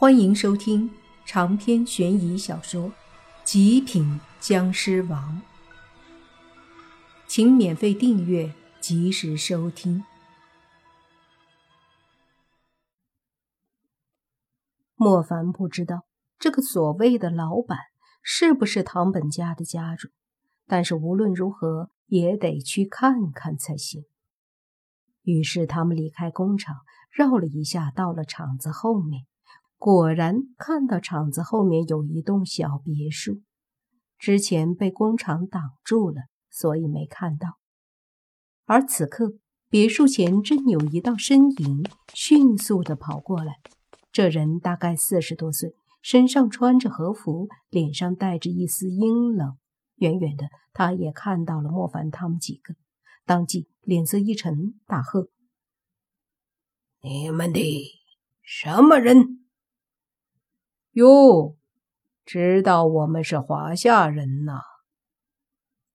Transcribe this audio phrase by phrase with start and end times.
[0.00, 0.88] 欢迎收听
[1.26, 2.84] 长篇悬疑小说
[3.42, 5.42] 《极品僵尸王》，
[7.26, 10.04] 请免费订阅，及时收听。
[14.94, 16.06] 莫凡不知道
[16.38, 17.78] 这个所谓的老板
[18.22, 20.10] 是不是唐本家的家主，
[20.68, 24.04] 但是无论如何也得去看看才行。
[25.22, 26.76] 于是他们离开工厂，
[27.10, 29.26] 绕了一下，到了厂子后面。
[29.78, 33.42] 果然看到厂子后面有一栋小别墅，
[34.18, 37.58] 之前被工厂挡住了，所以没看到。
[38.64, 39.38] 而此刻，
[39.70, 43.60] 别墅前正有一道身影迅速的跑过来。
[44.10, 49.56] 这人大概四十多岁，身上穿着和服，脸上带着一丝阴冷。
[49.96, 52.74] 远远的，他也看到了莫凡他们几个，
[53.24, 55.28] 当即脸色一沉，大喝
[57.00, 57.60] ：“你们的
[58.42, 59.44] 什么人？”
[60.98, 61.56] 哟，
[62.24, 64.62] 知道我们是华夏人呐？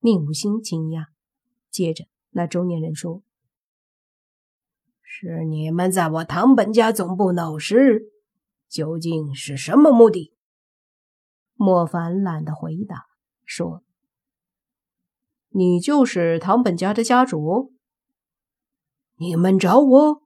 [0.00, 1.06] 宁无心惊讶。
[1.70, 3.22] 接着，那中年人说
[5.00, 8.12] ：“是你们在我唐本家总部闹事，
[8.68, 10.34] 究竟是什么目的？”
[11.56, 13.06] 莫凡懒得回答，
[13.46, 13.82] 说
[15.48, 17.72] ：“你就是唐本家的家主？
[19.16, 20.22] 你们找我？”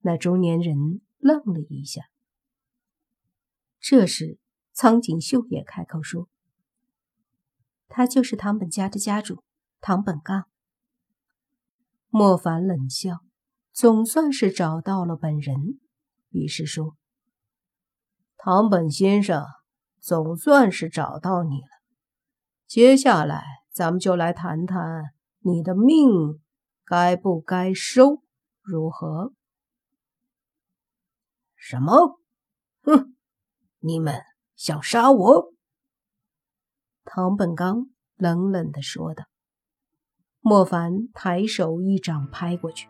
[0.00, 2.04] 那中年人愣了一下。
[3.88, 4.40] 这时，
[4.72, 6.28] 苍井秀也开口说
[7.86, 9.44] ：“他就是唐本家的家主，
[9.80, 10.48] 唐本刚。”
[12.10, 13.20] 莫凡冷笑，
[13.72, 15.78] 总算是找到了本人，
[16.30, 16.96] 于是说
[18.36, 19.44] ：“唐本先生，
[20.00, 21.68] 总算是找到你了。
[22.66, 26.40] 接下来，咱们就来谈谈你的命
[26.84, 28.20] 该不该收，
[28.62, 29.32] 如何？”
[31.54, 32.20] 什么？
[32.82, 33.15] 哼！
[33.86, 34.20] 你们
[34.56, 35.52] 想杀我？
[37.04, 39.26] 唐本刚冷冷的说道。
[40.40, 42.88] 莫凡抬手一掌拍过去，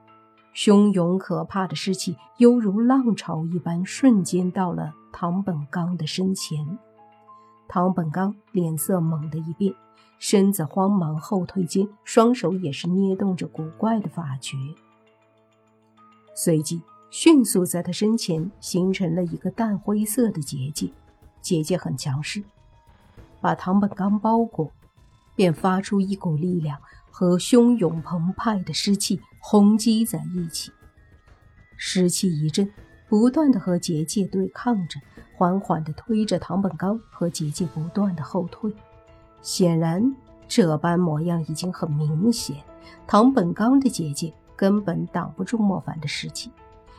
[0.54, 6.78] 汹涌可怕的尸气犹如浪潮一般，瞬间到了唐本刚的身前。
[7.69, 9.75] 唐本刚脸色猛地一变，
[10.19, 14.56] 身子慌忙后退间，双手也是捏动着古怪的法诀，
[16.34, 16.81] 随即。
[17.11, 20.91] 迅速在他身前形成了一个淡灰色的结界，
[21.41, 22.43] 结界很强势，
[23.41, 24.71] 把唐本刚包裹，
[25.34, 26.78] 便发出一股力量
[27.11, 30.72] 和汹涌澎湃的湿气轰击在一起。
[31.77, 32.71] 湿气一阵，
[33.09, 35.00] 不断的和结界对抗着，
[35.37, 38.73] 缓缓的推着唐本刚和结界不断的后退。
[39.41, 40.15] 显然，
[40.49, 42.56] 这般模样已经很明显，
[43.06, 46.50] 唐本刚的结界根本挡不住莫凡的湿气。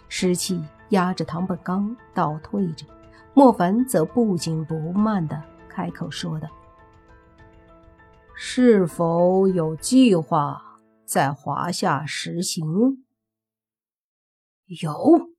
[0.10, 2.86] 湿气压着唐本刚倒退着，
[3.34, 6.48] 莫凡则不紧不慢地开口说道
[8.36, 13.06] ：“是否有计划在华夏实行？
[14.82, 15.30] 有，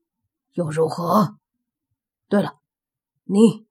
[0.53, 1.39] 又如何？
[2.29, 2.59] 对了，
[3.25, 3.67] 你，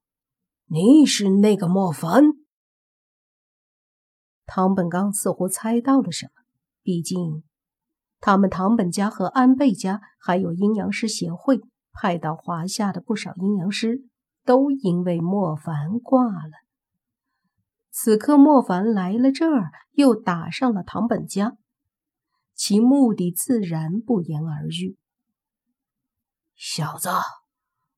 [0.66, 2.24] 你是那个莫凡？”
[4.46, 6.42] 唐本刚似乎猜到了什么，
[6.82, 7.44] 毕竟。
[8.20, 11.60] 他们唐本家和安倍家，还有阴阳师协会
[11.92, 14.02] 派到华夏的不少阴阳师，
[14.44, 16.50] 都因为莫凡挂了。
[17.90, 21.56] 此刻莫凡来了这儿，又打上了唐本家，
[22.54, 24.96] 其目的自然不言而喻。
[26.54, 27.08] 小子，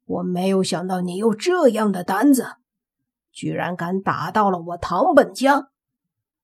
[0.04, 2.56] 我没有想到你有这样的胆子，
[3.32, 5.70] 居然敢打到了我唐本家，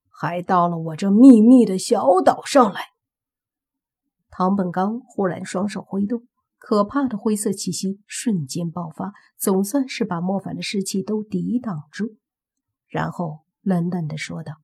[0.08, 2.95] 还到了我这秘密的小岛上来。
[4.38, 12.18] 唐本刚忽然双手挥动，可怕的灰色气息瞬间爆发，总算是把莫凡的尸气都抵挡住。
[12.86, 14.56] 然后冷冷的说道：“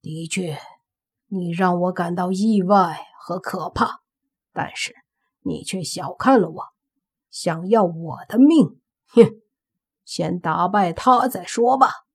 [0.00, 0.56] 的确，
[1.26, 4.00] 你让我感到意外和可怕，
[4.54, 4.94] 但是
[5.42, 6.64] 你却小看了我，
[7.28, 8.80] 想要我的命？
[9.08, 9.42] 哼！
[10.06, 12.06] 先打败他再说吧。”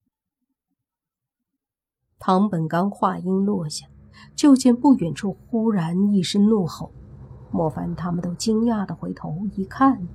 [2.17, 3.85] 唐本刚话音落下。
[4.35, 6.91] 就见不远处忽然一声怒吼，
[7.51, 10.07] 莫凡他们都惊讶的回头一看，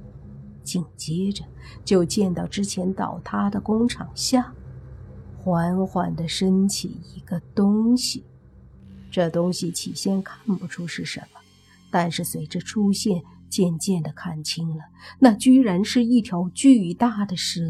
[0.63, 1.45] 紧接着
[1.85, 4.53] 就见到之前倒塌的工厂下，
[5.39, 8.25] 缓缓的升起一个东西。
[9.11, 11.41] 这东西起先看不出是什么，
[11.91, 14.85] 但是随着出现，渐渐的看清了，
[15.19, 17.61] 那居然是一条巨大的蛇。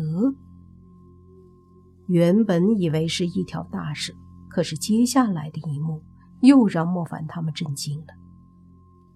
[2.08, 4.12] 原本以为是一条大蛇，
[4.48, 6.02] 可是接下来的一幕。
[6.40, 8.14] 又让莫凡他们震惊了，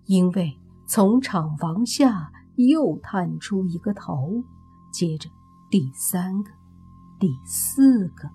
[0.07, 4.45] 因为从厂房下又探出一个头，
[4.93, 5.31] 接着
[5.71, 6.51] 第三个、
[7.19, 8.29] 第四个，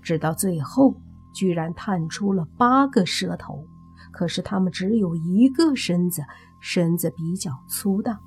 [0.00, 0.94] 直到最后，
[1.34, 3.66] 居然探出了八个蛇头。
[4.12, 6.22] 可是它们只有一个身子，
[6.60, 8.18] 身子比较粗大，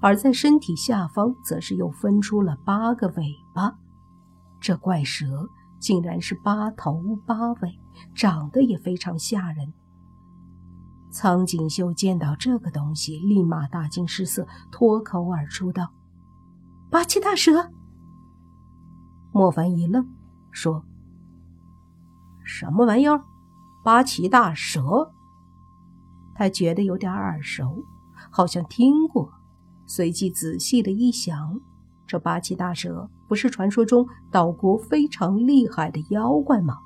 [0.00, 3.76] 而在身体下方则是又分出了八个尾巴。
[4.60, 5.48] 这怪蛇
[5.84, 7.78] 竟然是八头八尾，
[8.14, 9.70] 长得也非常吓人。
[11.10, 15.92] 苍井秀见到这个东西，立马大惊失色，脱口而出道
[16.90, 17.70] ：“八岐大蛇！”
[19.30, 20.08] 莫凡一愣，
[20.50, 20.82] 说
[22.42, 23.22] ：“什么玩意儿？
[23.84, 25.12] 八岐大蛇？”
[26.34, 27.84] 他觉得有点耳熟，
[28.30, 29.30] 好像听过，
[29.84, 31.60] 随即仔细的一想，
[32.06, 36.78] 这八岐大蛇不是传说中岛国非常厉害的妖怪吗？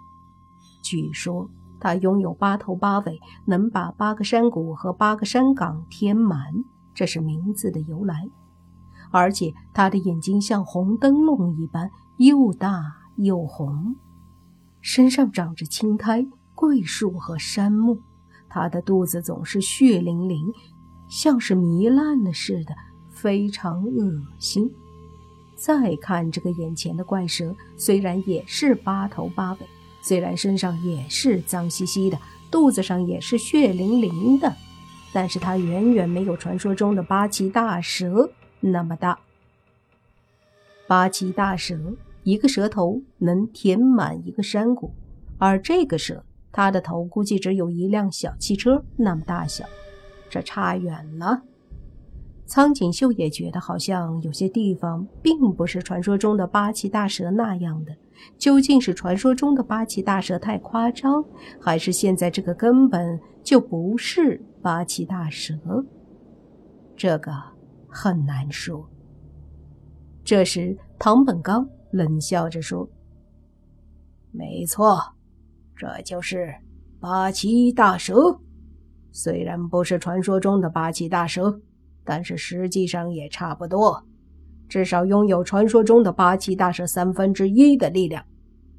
[0.83, 1.51] 据说
[1.81, 6.39] 它拥有八头八尾，能把八个山谷和八个山岗填满，
[6.95, 8.29] 这是名字的由来。
[9.11, 12.83] 而且它的眼睛像红灯笼一般，又大
[13.17, 13.97] 又红，
[14.81, 18.01] 身上长着青苔、桂树和杉木。
[18.51, 20.47] 他的肚子总是血淋淋，
[21.09, 22.75] 像是糜烂了似的，
[23.11, 24.71] 非常恶心。
[25.59, 29.59] 再看这个眼前的怪蛇，虽然也是八头八尾，
[30.01, 32.17] 虽然身上也是脏兮兮的，
[32.49, 34.55] 肚子上也是血淋淋的，
[35.13, 39.19] 但是它远远没有传说中的八岐大蛇那么大。
[40.87, 41.77] 八岐大蛇
[42.23, 44.95] 一个蛇头能填满一个山谷，
[45.39, 46.25] 而这个蛇。
[46.51, 49.67] 它的头估计只有一辆小汽车那么大小，
[50.31, 51.43] 这差远了。
[52.49, 57.95] 苍井秀也觉得好像有些地方并不是传说中的八岐大蛇那样的。
[58.39, 61.23] 究竟是传说中的八岐大蛇太夸张，
[61.61, 65.55] 还是现在这个根本就不是八岐大蛇？
[66.97, 67.31] 这个
[67.87, 68.89] 很难说。
[70.25, 72.89] 这时，唐本刚冷笑着说
[74.33, 74.99] ：“没错。”
[75.77, 76.53] 这就是
[76.99, 78.41] 八岐大蛇，
[79.13, 81.61] 虽然不是传说中的八岐大蛇，
[82.09, 84.03] 但是实际上也差不多，
[84.67, 88.25] 至少拥有传说中的八岐大蛇三分之一的力量。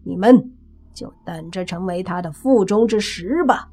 [0.03, 0.51] 你们
[0.95, 3.69] 就等着成为他的腹中之食吧。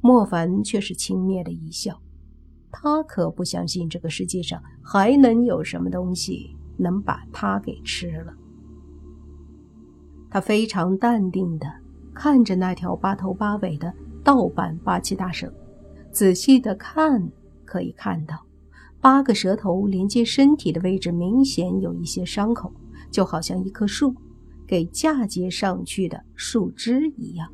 [0.00, 2.00] 莫凡却是轻蔑的一笑，
[2.72, 8.32] 他可不相信这个世界上还能有什么东西能把他给吃了。
[10.30, 11.66] 他非常淡定的
[12.14, 13.92] 看着那条八头八尾的
[14.24, 15.52] 盗版八岐大蛇，
[16.10, 17.30] 仔细的看，
[17.68, 18.34] 可以看到
[18.98, 22.72] 八个蛇头连接身体的位置明显有一些伤口，
[23.10, 24.14] 就好像一棵树
[24.66, 27.46] 给嫁接上去的树枝一样，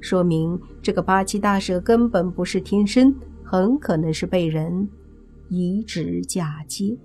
[0.00, 3.14] 说明这个八岐大蛇根本不是天生，
[3.44, 4.88] 很可能是被人
[5.48, 6.96] 移植嫁接。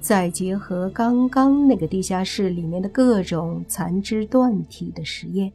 [0.00, 5.52] 再结合刚刚那个地下室里面的各种残肢断体的实验，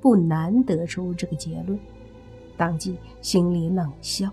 [0.00, 1.78] 不难得出这个结论。
[2.56, 4.30] 当即心里冷笑：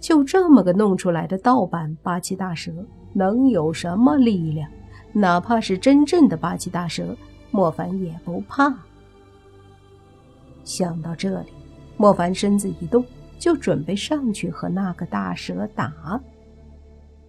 [0.00, 2.72] 就这么个弄出来的盗版八岐大蛇，
[3.12, 4.70] 能有什么力量？
[5.12, 7.16] 哪怕是真正的八岐大蛇，
[7.50, 8.72] 莫凡也不怕。
[10.64, 11.48] 想到这里，
[11.96, 13.04] 莫凡身子一动，
[13.38, 16.20] 就准备上去和那个大蛇打。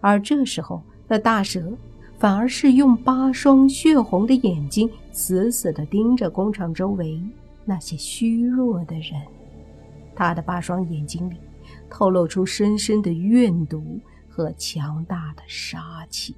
[0.00, 1.72] 而这时候，那大蛇
[2.18, 7.20] 反而是用八双血红的眼睛死死地盯着工厂周围
[7.64, 9.20] 那些虚弱的人，
[10.14, 11.36] 他的八双眼睛里
[11.90, 16.34] 透露出深深的怨毒和强大的杀气。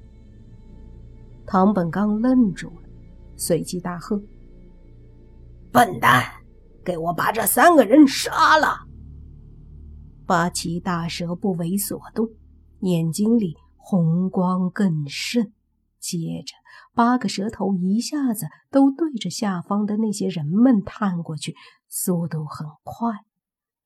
[1.46, 2.88] 唐本刚愣住了，
[3.36, 4.20] 随即大喝
[5.70, 6.24] ：“笨蛋，
[6.82, 8.86] 给我把这三个人杀了！”
[10.26, 12.28] 八岐大蛇不为所动，
[12.80, 13.56] 眼睛里。
[13.84, 15.52] 红光更甚，
[15.98, 16.54] 接着
[16.94, 21.56] 八个蛇头一下子都对着下方的那些人们探过去，
[21.88, 23.10] 速度很快。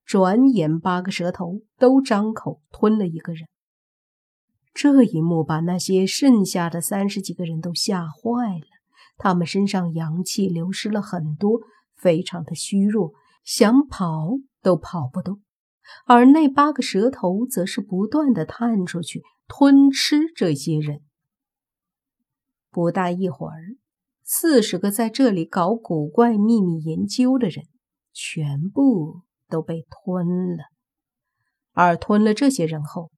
[0.07, 3.49] 转眼，八个蛇头都张口吞了一个人。
[4.73, 8.67] 这一幕把那些剩下的三十几个人都吓坏了，
[9.19, 11.61] 他们身上阳气流失了很多，
[11.97, 13.13] 非常的虚弱，
[13.45, 15.41] 想跑都跑不动。
[16.05, 19.23] 而那八个蛇头则是不断的探出去。
[19.49, 21.03] 吞吃这些人，
[22.73, 23.77] 不大一会儿，
[24.25, 27.67] 四十个在这里搞古怪秘密研究的人
[28.13, 30.65] 全部都被吞了。
[31.73, 33.11] 而吞了这些人后，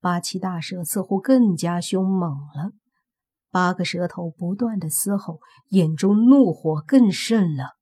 [0.00, 2.72] 八岐大蛇似乎更加凶猛了。
[3.50, 7.76] 八个蛇头不断的嘶吼，眼中怒火更盛了。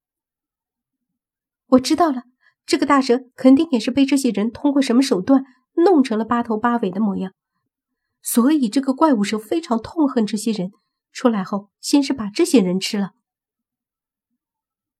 [1.66, 2.22] 我知道了，
[2.64, 7.32] 这个大蛇肯定也是被这些人通过什么手段弄成了八头八尾的模样。
[8.22, 10.70] 所以这个怪物蛇非常痛恨这些人，
[11.12, 13.12] 出来后先是把这些人吃了。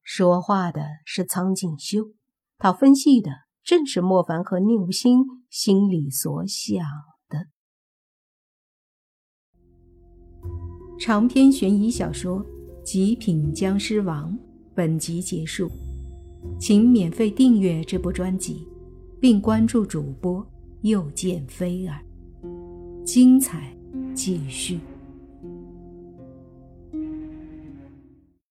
[0.02, 2.12] 说话的是苍井修，
[2.59, 3.31] 他分析的
[3.62, 6.85] 正是莫凡和宁无心心里所想
[7.29, 7.47] 的。
[10.99, 12.45] 长篇悬疑小说
[12.83, 14.33] 《极品僵尸王》
[14.75, 15.71] 本集结束，
[16.59, 18.67] 请免费订阅这部专辑，
[19.21, 20.45] 并关注主播
[20.83, 22.05] 又见菲儿，
[23.05, 23.73] 精彩
[24.17, 24.81] 继续。